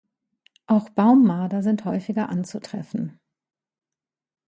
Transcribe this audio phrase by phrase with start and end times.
[0.65, 3.19] Auch Baummarder sind häufiger anzutreffen.